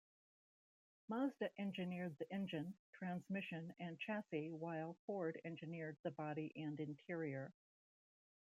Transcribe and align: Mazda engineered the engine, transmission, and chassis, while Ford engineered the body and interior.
Mazda 1.09 1.51
engineered 1.59 2.17
the 2.17 2.33
engine, 2.33 2.73
transmission, 2.91 3.71
and 3.79 3.99
chassis, 3.99 4.49
while 4.49 4.97
Ford 5.05 5.39
engineered 5.45 5.95
the 6.01 6.09
body 6.09 6.51
and 6.55 6.79
interior. 6.79 7.53